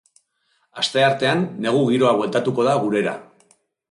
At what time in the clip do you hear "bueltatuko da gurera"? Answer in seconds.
2.21-3.17